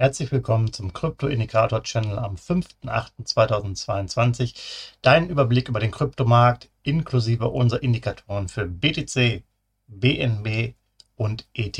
Herzlich 0.00 0.32
willkommen 0.32 0.72
zum 0.72 0.94
Krypto-Indikator-Channel 0.94 2.18
am 2.18 2.36
5.8.2022. 2.36 4.54
Dein 5.02 5.28
Überblick 5.28 5.68
über 5.68 5.78
den 5.78 5.90
Kryptomarkt 5.90 6.70
inklusive 6.82 7.50
unserer 7.50 7.82
Indikatoren 7.82 8.48
für 8.48 8.64
BTC, 8.64 9.42
BNB 9.88 10.72
und 11.16 11.46
ETH. 11.52 11.78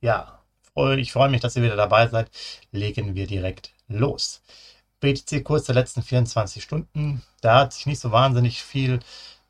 Ja, 0.00 0.44
ich 0.96 1.12
freue 1.12 1.28
mich, 1.28 1.40
dass 1.40 1.56
ihr 1.56 1.64
wieder 1.64 1.74
dabei 1.74 2.06
seid. 2.06 2.30
Legen 2.70 3.16
wir 3.16 3.26
direkt 3.26 3.72
los. 3.88 4.40
BTC-Kurs 5.00 5.64
der 5.64 5.74
letzten 5.74 6.04
24 6.04 6.62
Stunden, 6.62 7.24
da 7.40 7.62
hat 7.62 7.72
sich 7.72 7.86
nicht 7.86 7.98
so 7.98 8.12
wahnsinnig 8.12 8.62
viel 8.62 9.00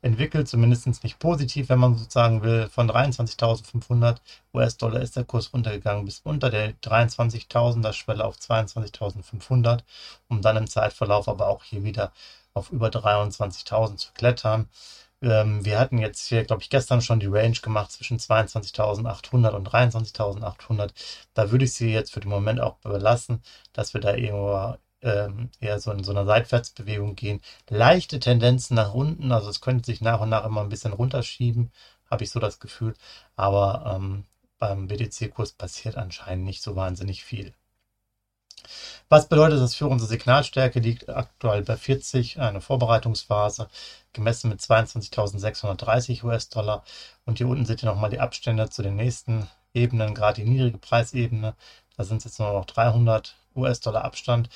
entwickelt, 0.05 0.47
zumindest 0.47 1.03
nicht 1.03 1.19
positiv, 1.19 1.69
wenn 1.69 1.79
man 1.79 1.97
sozusagen 1.97 2.43
will. 2.43 2.69
Von 2.69 2.89
23.500 2.89 4.17
US-Dollar 4.53 5.01
ist 5.01 5.15
der 5.15 5.23
Kurs 5.25 5.51
runtergegangen 5.51 6.05
bis 6.05 6.19
unter 6.23 6.49
der 6.51 6.73
23.000er 6.81 7.91
Schwelle 7.91 8.23
auf 8.23 8.37
22.500, 8.37 9.81
um 10.29 10.41
dann 10.41 10.57
im 10.57 10.67
Zeitverlauf 10.67 11.27
aber 11.27 11.47
auch 11.47 11.63
hier 11.63 11.83
wieder 11.83 12.11
auf 12.53 12.71
über 12.71 12.89
23.000 12.89 13.97
zu 13.97 14.13
klettern. 14.13 14.69
Ähm, 15.21 15.65
wir 15.65 15.79
hatten 15.79 15.97
jetzt 15.97 16.27
hier, 16.27 16.43
glaube 16.43 16.61
ich, 16.61 16.69
gestern 16.69 17.01
schon 17.01 17.19
die 17.19 17.25
Range 17.27 17.57
gemacht 17.61 17.91
zwischen 17.91 18.19
22.800 18.19 19.49
und 19.51 19.69
23.800. 19.69 20.91
Da 21.33 21.51
würde 21.51 21.65
ich 21.65 21.73
sie 21.73 21.91
jetzt 21.91 22.13
für 22.13 22.19
den 22.19 22.29
Moment 22.29 22.61
auch 22.61 22.75
belassen, 22.77 23.41
dass 23.73 23.93
wir 23.95 24.01
da 24.01 24.13
irgendwo 24.15 24.77
ähm, 25.05 25.49
eher 25.59 25.79
so 25.79 25.91
in 25.91 26.03
so 26.03 26.11
einer 26.11 26.25
Seitwärtsbewegung 26.25 27.15
gehen. 27.15 27.41
Leichte 27.69 28.19
Tendenzen 28.19 28.75
nach 28.75 28.93
unten, 28.93 29.31
also 29.31 29.49
es 29.49 29.61
könnte 29.61 29.85
sich 29.85 30.01
nach 30.01 30.19
und 30.19 30.29
nach 30.29 30.45
immer 30.45 30.61
ein 30.61 30.69
bisschen 30.69 30.93
runterschieben, 30.93 31.71
habe 32.09 32.23
ich 32.23 32.31
so 32.31 32.39
das 32.39 32.59
Gefühl. 32.59 32.95
Aber 33.35 33.95
ähm, 33.95 34.25
beim 34.57 34.87
BTC-Kurs 34.87 35.53
passiert 35.53 35.95
anscheinend 35.95 36.45
nicht 36.45 36.63
so 36.63 36.75
wahnsinnig 36.75 37.23
viel. 37.23 37.53
Was 39.09 39.29
bedeutet 39.29 39.59
das 39.59 39.75
für 39.75 39.87
unsere 39.87 40.09
Signalstärke? 40.09 40.79
Liegt 40.79 41.07
aktuell 41.09 41.61
bei 41.61 41.77
40, 41.77 42.39
eine 42.39 42.61
Vorbereitungsphase, 42.61 43.67
gemessen 44.13 44.49
mit 44.49 44.59
22.630 44.61 46.23
US-Dollar. 46.23 46.83
Und 47.25 47.37
hier 47.37 47.47
unten 47.47 47.65
seht 47.65 47.83
ihr 47.83 47.89
nochmal 47.89 48.09
die 48.09 48.19
Abstände 48.19 48.69
zu 48.69 48.81
den 48.81 48.95
nächsten 48.95 49.47
Ebenen, 49.75 50.15
gerade 50.15 50.41
die 50.41 50.49
niedrige 50.49 50.79
Preisebene. 50.79 51.55
Da 51.95 52.03
sind 52.03 52.17
es 52.17 52.23
jetzt 52.23 52.39
nur 52.39 52.53
noch 52.53 52.65
300 52.65 53.35
US-Dollar 53.55 54.03
Abstand 54.03 54.49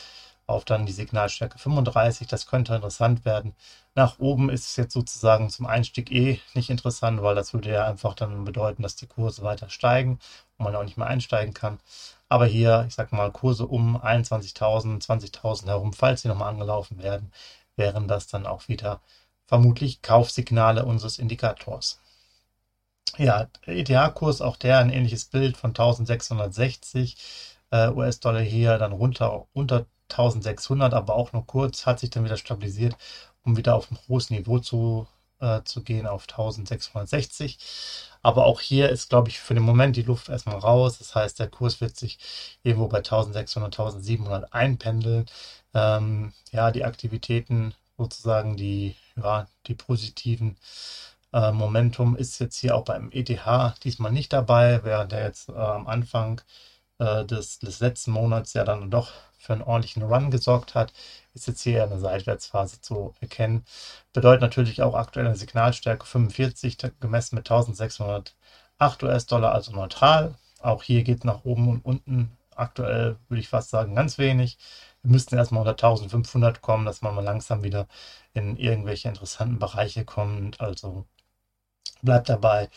auf 0.49 0.65
dann 0.65 0.85
die 0.85 0.91
Signalstärke 0.93 1.57
35. 1.59 2.27
Das 2.27 2.47
könnte 2.47 2.75
interessant 2.75 3.25
werden. 3.25 3.53
Nach 3.95 4.19
oben 4.19 4.49
ist 4.49 4.65
es 4.67 4.75
jetzt 4.75 4.93
sozusagen 4.93 5.49
zum 5.49 5.65
Einstieg 5.65 6.11
eh 6.11 6.39
nicht 6.53 6.69
interessant, 6.69 7.21
weil 7.21 7.35
das 7.35 7.53
würde 7.53 7.71
ja 7.71 7.85
einfach 7.85 8.13
dann 8.15 8.43
bedeuten, 8.45 8.83
dass 8.83 8.95
die 8.95 9.07
Kurse 9.07 9.43
weiter 9.43 9.69
steigen 9.69 10.19
und 10.57 10.65
man 10.65 10.75
auch 10.75 10.83
nicht 10.83 10.97
mehr 10.97 11.07
einsteigen 11.07 11.53
kann. 11.53 11.79
Aber 12.29 12.45
hier, 12.45 12.85
ich 12.87 12.95
sag 12.95 13.11
mal, 13.11 13.31
Kurse 13.31 13.67
um 13.67 13.97
21.000, 13.97 15.03
20.000 15.05 15.67
herum, 15.67 15.93
falls 15.93 16.21
sie 16.21 16.27
nochmal 16.27 16.49
angelaufen 16.49 17.01
werden, 17.01 17.31
wären 17.75 18.07
das 18.07 18.27
dann 18.27 18.45
auch 18.45 18.67
wieder 18.67 19.01
vermutlich 19.47 20.01
Kaufsignale 20.01 20.85
unseres 20.85 21.19
Indikators. 21.19 21.99
Ja, 23.17 23.47
ETH-Kurs, 23.65 24.41
auch 24.41 24.57
der 24.57 24.79
ein 24.79 24.89
ähnliches 24.91 25.25
Bild 25.25 25.57
von 25.57 25.71
1660 25.71 27.17
äh, 27.71 27.89
US-Dollar 27.89 28.41
hier, 28.41 28.77
dann 28.77 28.93
runter 28.93 29.47
unter 29.53 29.85
1600, 30.09 30.93
aber 30.93 31.15
auch 31.15 31.33
nur 31.33 31.45
kurz, 31.45 31.85
hat 31.85 31.99
sich 31.99 32.09
dann 32.09 32.25
wieder 32.25 32.37
stabilisiert, 32.37 32.95
um 33.43 33.57
wieder 33.57 33.75
auf 33.75 33.91
ein 33.91 33.97
hohes 34.07 34.29
Niveau 34.29 34.59
zu, 34.59 35.07
äh, 35.39 35.61
zu 35.63 35.83
gehen, 35.83 36.07
auf 36.07 36.23
1660. 36.23 37.57
Aber 38.21 38.45
auch 38.45 38.61
hier 38.61 38.89
ist, 38.89 39.09
glaube 39.09 39.29
ich, 39.29 39.39
für 39.39 39.53
den 39.53 39.63
Moment 39.63 39.95
die 39.95 40.01
Luft 40.03 40.29
erstmal 40.29 40.57
raus. 40.57 40.97
Das 40.99 41.15
heißt, 41.15 41.39
der 41.39 41.49
Kurs 41.49 41.81
wird 41.81 41.97
sich 41.97 42.19
irgendwo 42.63 42.87
bei 42.87 42.97
1600, 42.99 43.79
1700 43.79 44.53
einpendeln. 44.53 45.25
Ähm, 45.73 46.33
ja, 46.51 46.71
die 46.71 46.83
Aktivitäten, 46.85 47.73
sozusagen 47.97 48.57
die, 48.57 48.95
ja, 49.15 49.47
die 49.67 49.75
positiven 49.75 50.57
äh, 51.33 51.51
Momentum 51.51 52.15
ist 52.15 52.39
jetzt 52.39 52.57
hier 52.57 52.75
auch 52.75 52.83
beim 52.85 53.11
ETH 53.11 53.29
diesmal 53.83 54.11
nicht 54.11 54.33
dabei, 54.33 54.83
während 54.83 55.13
er 55.13 55.23
jetzt 55.25 55.49
äh, 55.49 55.53
am 55.53 55.87
Anfang 55.87 56.41
äh, 56.99 57.25
des, 57.25 57.59
des 57.59 57.79
letzten 57.79 58.11
Monats 58.11 58.53
ja 58.53 58.63
dann 58.63 58.91
doch 58.91 59.11
für 59.39 59.53
einen 59.53 59.61
ordentlichen 59.63 60.03
Run 60.03 60.31
gesorgt 60.31 60.75
hat, 60.75 60.93
ist 61.33 61.47
jetzt 61.47 61.61
hier 61.63 61.83
eine 61.83 61.99
Seitwärtsphase 61.99 62.81
zu 62.81 63.15
erkennen. 63.21 63.65
Bedeutet 64.13 64.41
natürlich 64.41 64.81
auch 64.81 64.95
aktuelle 64.95 65.35
Signalstärke 65.35 66.05
45, 66.05 66.77
gemessen 66.99 67.35
mit 67.35 67.49
1608 67.49 69.03
US-Dollar, 69.03 69.53
also 69.53 69.71
neutral. 69.71 70.35
Auch 70.61 70.83
hier 70.83 71.03
geht 71.03 71.19
es 71.19 71.23
nach 71.23 71.45
oben 71.45 71.69
und 71.69 71.85
unten. 71.85 72.37
Aktuell 72.55 73.15
würde 73.29 73.39
ich 73.39 73.47
fast 73.49 73.69
sagen, 73.69 73.95
ganz 73.95 74.17
wenig. 74.17 74.57
Wir 75.01 75.11
müssten 75.11 75.37
erstmal 75.37 75.61
unter 75.61 75.71
1500 75.71 76.61
kommen, 76.61 76.85
dass 76.85 77.01
man 77.01 77.15
mal 77.15 77.23
langsam 77.23 77.63
wieder 77.63 77.87
in 78.33 78.57
irgendwelche 78.57 79.07
interessanten 79.07 79.59
Bereiche 79.59 80.03
kommt. 80.03 80.59
Also 80.59 81.05
bleibt 82.01 82.29
dabei. 82.29 82.69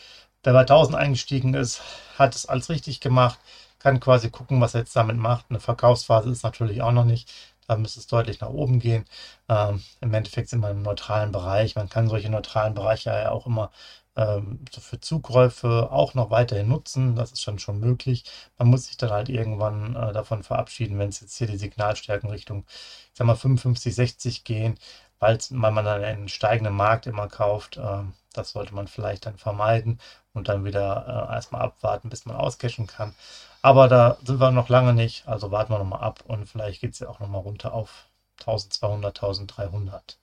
Wer 0.43 0.53
bei 0.53 0.61
1000 0.61 0.95
eingestiegen 0.97 1.53
ist, 1.53 1.81
hat 2.17 2.35
es 2.35 2.45
alles 2.45 2.69
richtig 2.69 3.01
gemacht 3.01 3.39
kann 3.83 3.99
quasi 3.99 4.29
gucken, 4.31 4.61
was 4.61 4.73
er 4.75 4.81
jetzt 4.81 4.95
damit 4.95 5.17
macht. 5.17 5.47
Eine 5.49 5.59
Verkaufsphase 5.59 6.29
ist 6.31 6.43
natürlich 6.43 6.81
auch 6.81 6.91
noch 6.93 7.05
nicht. 7.05 7.31
Da 7.67 7.77
müsste 7.77 7.99
es 7.99 8.07
deutlich 8.07 8.41
nach 8.41 8.49
oben 8.49 8.79
gehen. 8.79 9.05
Ähm, 9.49 9.81
Im 10.01 10.13
Endeffekt 10.13 10.49
sind 10.49 10.61
wir 10.61 10.71
im 10.71 10.81
neutralen 10.81 11.31
Bereich. 11.31 11.75
Man 11.75 11.89
kann 11.89 12.09
solche 12.09 12.29
neutralen 12.29 12.73
Bereiche 12.73 13.09
ja 13.11 13.31
auch 13.31 13.45
immer 13.47 13.71
ähm, 14.15 14.59
für 14.71 14.99
Zukäufe 14.99 15.89
auch 15.91 16.13
noch 16.13 16.29
weiterhin 16.29 16.67
nutzen. 16.69 17.15
Das 17.15 17.31
ist 17.31 17.41
schon 17.41 17.59
schon 17.59 17.79
möglich. 17.79 18.23
Man 18.57 18.67
muss 18.69 18.85
sich 18.87 18.97
dann 18.97 19.11
halt 19.11 19.29
irgendwann 19.29 19.95
äh, 19.95 20.13
davon 20.13 20.43
verabschieden, 20.43 20.99
wenn 20.99 21.09
es 21.09 21.21
jetzt 21.21 21.37
hier 21.37 21.47
die 21.47 21.57
Signalstärken 21.57 22.29
Richtung, 22.29 22.65
ich 22.67 23.11
sag 23.17 23.27
mal, 23.27 23.35
55, 23.35 23.95
60 23.95 24.43
gehen, 24.43 24.77
weil 25.19 25.39
man 25.51 25.75
dann 25.85 26.03
einen 26.03 26.27
steigenden 26.29 26.75
Markt 26.75 27.07
immer 27.07 27.27
kauft. 27.27 27.77
Äh, 27.77 28.03
das 28.33 28.51
sollte 28.51 28.73
man 28.75 28.87
vielleicht 28.87 29.25
dann 29.25 29.37
vermeiden 29.37 29.99
und 30.33 30.47
dann 30.49 30.65
wieder 30.65 31.27
äh, 31.29 31.33
erstmal 31.35 31.61
abwarten, 31.61 32.09
bis 32.09 32.25
man 32.25 32.35
auscashen 32.35 32.87
kann. 32.87 33.13
Aber 33.63 33.87
da 33.87 34.17
sind 34.23 34.39
wir 34.39 34.51
noch 34.51 34.69
lange 34.69 34.93
nicht, 34.93 35.27
also 35.27 35.49
warten 35.51 35.73
wir 35.73 35.79
nochmal 35.79 36.01
ab 36.01 36.23
und 36.27 36.47
vielleicht 36.47 36.81
geht 36.81 36.93
es 36.93 36.99
ja 36.99 37.09
auch 37.09 37.19
nochmal 37.19 37.41
runter 37.41 37.73
auf 37.73 38.07
1200, 38.41 39.15
1300. 39.23 40.17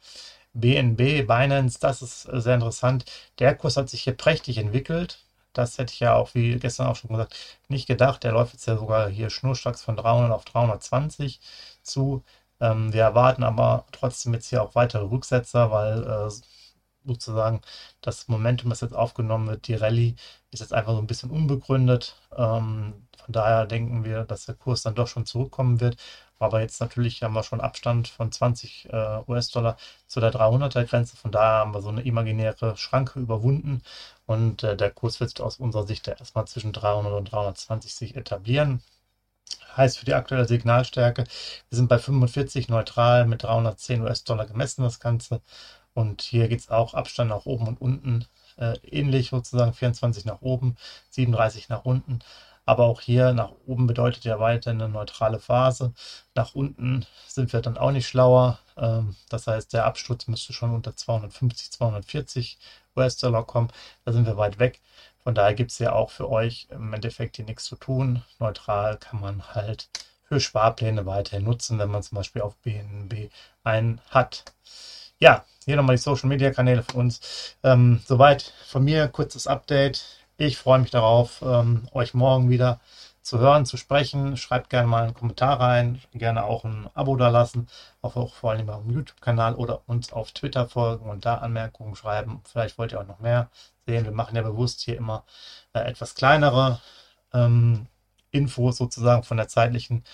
BNB, 0.53 1.27
Binance, 1.27 1.79
das 1.81 2.03
ist 2.03 2.23
sehr 2.23 2.55
interessant. 2.55 3.05
Der 3.39 3.55
Kurs 3.57 3.77
hat 3.77 3.89
sich 3.89 4.03
hier 4.03 4.17
prächtig 4.17 4.59
entwickelt. 4.59 5.25
Das 5.53 5.79
hätte 5.79 5.93
ich 5.95 6.01
ja 6.01 6.15
auch, 6.15 6.35
wie 6.35 6.59
gestern 6.59 6.87
auch 6.89 6.97
schon 6.97 7.11
gesagt, 7.11 7.37
nicht 7.69 7.87
gedacht. 7.87 8.25
Der 8.25 8.33
läuft 8.33 8.53
jetzt 8.55 8.67
ja 8.67 8.77
sogar 8.77 9.09
hier 9.09 9.31
schnurstracks 9.31 9.83
von 9.83 9.97
300 9.97 10.33
auf 10.33 10.45
320 10.45 11.41
zu. 11.83 12.23
Ähm, 12.61 12.93
wir 12.93 13.03
erwarten 13.03 13.43
aber 13.45 13.87
trotzdem 13.93 14.35
jetzt 14.35 14.49
hier 14.49 14.63
auch 14.63 14.75
weitere 14.75 15.05
Rücksetzer, 15.05 15.71
weil 15.71 16.05
äh, 16.05 16.31
sozusagen 17.05 17.61
das 18.01 18.29
Momentum, 18.29 18.71
das 18.71 18.81
jetzt 18.81 18.95
aufgenommen 18.95 19.49
wird, 19.49 19.69
die 19.69 19.75
Rallye, 19.75 20.15
ist 20.51 20.61
jetzt 20.61 20.73
einfach 20.73 20.93
so 20.93 20.99
ein 20.99 21.07
bisschen 21.07 21.31
unbegründet. 21.31 22.17
Ähm, 22.37 22.95
von 23.25 23.33
daher 23.33 23.67
denken 23.67 24.05
wir, 24.05 24.25
dass 24.25 24.47
der 24.47 24.55
Kurs 24.55 24.83
dann 24.83 24.95
doch 24.95 25.09
schon 25.09 25.27
zurückkommen 25.27 25.81
wird. 25.81 25.97
Aber 26.41 26.61
jetzt 26.63 26.81
natürlich 26.81 27.23
haben 27.23 27.35
wir 27.35 27.43
schon 27.43 27.61
Abstand 27.61 28.09
von 28.09 28.33
20 28.33 28.89
äh, 28.91 29.21
US-Dollar 29.29 29.77
zu 30.07 30.21
der 30.21 30.33
300er 30.33 30.85
Grenze. 30.85 31.17
Von 31.17 31.33
daher 31.33 31.61
haben 31.61 31.75
wir 31.75 31.83
so 31.83 31.91
eine 31.91 32.03
imaginäre 32.03 32.77
Schranke 32.79 33.21
überwunden. 33.21 33.83
Und 34.27 34.63
äh, 34.63 34.77
der 34.77 34.91
Kurs 34.91 35.21
wird 35.21 35.41
aus 35.41 35.59
unserer 35.59 35.87
Sicht 35.87 36.09
erstmal 36.09 36.47
zwischen 36.47 36.73
300 36.73 37.13
und 37.13 37.31
320 37.31 37.95
sich 37.95 38.17
etablieren. 38.17 38.83
Heißt 39.77 39.99
für 39.99 40.07
die 40.07 40.15
aktuelle 40.15 40.47
Signalstärke, 40.49 41.25
wir 41.25 41.77
sind 41.77 41.89
bei 41.89 41.99
45 41.99 42.69
neutral 42.69 43.27
mit 43.27 43.43
310 43.43 44.03
US-Dollar 44.03 44.47
gemessen, 44.47 44.83
das 44.83 45.01
Ganze. 45.01 45.41
Und 45.95 46.23
hier 46.23 46.49
geht 46.49 46.61
es 46.61 46.71
auch 46.71 46.95
Abstand 46.95 47.31
nach 47.31 47.47
oben 47.47 47.67
und 47.67 47.81
unten 47.81 48.27
äh, 48.57 48.77
ähnlich 48.83 49.31
sozusagen 49.31 49.73
24 49.73 50.25
nach 50.25 50.41
oben, 50.41 50.77
37 51.11 51.69
nach 51.69 51.85
unten. 51.85 52.21
Aber 52.67 52.85
auch 52.85 53.01
hier 53.01 53.33
nach 53.33 53.53
oben 53.67 53.87
bedeutet 53.87 54.25
ja 54.25 54.39
weiter 54.39 54.71
eine 54.71 54.89
neutrale 54.89 55.41
Phase. 55.41 55.93
Nach 56.35 56.55
unten 56.55 57.07
sind 57.27 57.53
wir 57.53 57.61
dann 57.63 57.79
auch 57.79 57.91
nicht 57.91 58.07
schlauer. 58.07 58.61
Ähm, 58.77 59.17
das 59.29 59.47
heißt, 59.47 59.73
der 59.73 59.87
Absturz 59.87 60.29
müsste 60.29 60.53
schon 60.53 60.73
unter 60.73 60.95
250, 60.95 61.73
240 61.73 62.59
US-Dollar 62.97 63.45
kommen. 63.45 63.73
Da 64.05 64.13
sind 64.13 64.27
wir 64.27 64.37
weit 64.37 64.59
weg. 64.59 64.81
Von 65.23 65.35
daher 65.35 65.55
gibt 65.55 65.71
es 65.73 65.79
ja 65.79 65.93
auch 65.93 66.11
für 66.11 66.31
euch 66.31 66.69
im 66.71 66.93
Endeffekt 66.93 67.37
hier 67.37 67.45
nichts 67.45 67.65
zu 67.65 67.77
tun. 67.77 68.23
Neutral 68.39 68.97
kann 68.99 69.21
man 69.21 69.55
halt 69.55 69.89
für 70.23 70.41
Sparpläne 70.41 71.07
weiterhin 71.07 71.45
nutzen, 71.45 71.79
wenn 71.79 71.91
man 71.91 72.03
zum 72.03 72.17
Beispiel 72.17 72.43
auf 72.43 72.57
BNB 72.59 73.31
einen 73.65 74.01
hat. 74.11 74.45
Ja, 75.19 75.45
hier 75.65 75.77
nochmal 75.77 75.97
die 75.97 76.03
Social 76.03 76.29
Media 76.29 76.51
Kanäle 76.51 76.83
von 76.83 77.01
uns. 77.03 77.57
Ähm, 77.63 78.01
soweit 78.07 78.53
von 78.67 78.85
mir, 78.85 79.09
kurzes 79.09 79.47
Update. 79.47 80.05
Ich 80.37 80.57
freue 80.57 80.79
mich 80.79 80.91
darauf, 80.91 81.43
ähm, 81.43 81.87
euch 81.93 82.15
morgen 82.15 82.49
wieder 82.49 82.81
zu 83.23 83.39
hören, 83.39 83.67
zu 83.67 83.77
sprechen. 83.77 84.37
Schreibt 84.37 84.71
gerne 84.71 84.89
mal 84.89 85.05
einen 85.05 85.15
Kommentar 85.15 85.61
rein, 85.61 86.01
gerne 86.13 86.45
auch 86.45 86.65
ein 86.65 86.89
Abo 86.95 87.17
da 87.17 87.29
lassen, 87.29 87.69
auch, 88.03 88.17
auch 88.17 88.35
vor 88.35 88.53
allem 88.53 88.71
auf 88.71 88.83
dem 88.83 88.93
YouTube-Kanal 88.93 89.55
oder 89.55 89.83
uns 89.87 90.13
auf 90.13 90.33
Twitter 90.33 90.69
folgen 90.69 91.09
und 91.09 91.27
da 91.27 91.37
Anmerkungen 91.37 91.95
schreiben. 91.95 92.41
Vielleicht 92.45 92.79
wollt 92.79 92.93
ihr 92.93 93.01
auch 93.01 93.07
noch 93.07 93.21
mehr 93.21 93.51
sehen. 93.87 94.05
Wir 94.05 94.13
machen 94.13 94.37
ja 94.37 94.43
bewusst 94.43 94.81
hier 94.81 94.97
immer 94.97 95.25
äh, 95.75 95.81
etwas 95.81 96.15
kleinere 96.15 96.81
ähm, 97.35 97.87
Infos 98.31 98.79
sozusagen 98.79 99.25
von 99.25 99.37
der 99.37 99.49
zeitlichen 99.49 100.05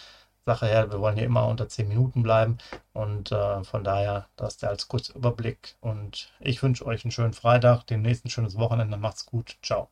Sache 0.47 0.67
her. 0.67 0.93
Wir 0.93 1.01
wollen 1.01 1.17
hier 1.17 1.27
immer 1.27 1.49
unter 1.49 1.69
10 1.69 1.89
Minuten 1.89 2.23
bleiben 2.23 2.59
und 2.93 3.33
äh, 3.33 3.65
von 3.65 3.83
daher 3.83 4.29
das 4.37 4.57
der 4.59 4.71
als 4.71 4.87
kurzer 4.87 5.17
Überblick 5.17 5.75
und 5.81 6.31
ich 6.39 6.63
wünsche 6.63 6.87
euch 6.87 7.05
einen 7.05 7.11
schönen 7.11 7.33
Freitag, 7.33 7.85
demnächst 7.89 8.25
ein 8.25 8.31
schönes 8.31 8.57
Wochenende. 8.57 8.97
Macht's 8.97 9.27
gut. 9.27 9.57
Ciao. 9.61 9.89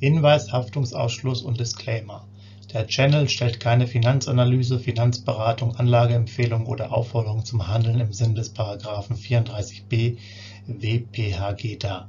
Hinweis, 0.00 0.50
Haftungsausschluss 0.50 1.42
und 1.42 1.60
Disclaimer. 1.60 2.26
Der 2.72 2.88
Channel 2.88 3.28
stellt 3.28 3.60
keine 3.60 3.86
Finanzanalyse, 3.86 4.80
Finanzberatung, 4.80 5.76
Anlageempfehlung 5.76 6.66
oder 6.66 6.92
Aufforderung 6.92 7.44
zum 7.44 7.68
Handeln 7.68 8.00
im 8.00 8.12
Sinne 8.12 8.34
des 8.34 8.52
Paragraphen 8.52 9.14
34b 9.14 10.18
WPHG 10.66 11.76
dar. 11.78 12.08